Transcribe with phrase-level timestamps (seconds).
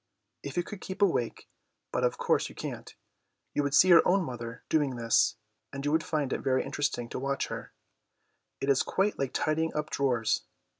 [0.41, 1.47] If you could keep awake
[1.91, 2.95] (but of course you can't)
[3.53, 5.35] you would see your own mother doing this,
[5.71, 7.71] and you would find it very interesting to watch her.
[8.59, 10.41] It is quite like tidying up drawers.